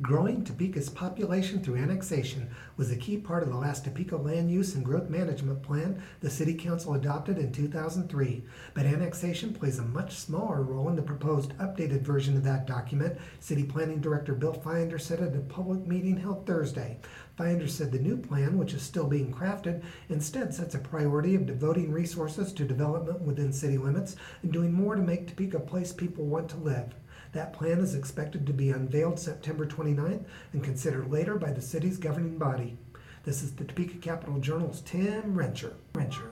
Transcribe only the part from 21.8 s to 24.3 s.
resources to development within city limits